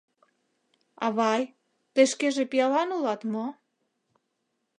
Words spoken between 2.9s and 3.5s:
улат мо?